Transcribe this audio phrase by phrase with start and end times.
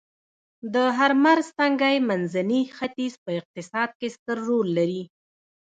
[0.73, 5.03] د هرمرز تنګی منځني ختیځ په اقتصاد کې ستر رول لري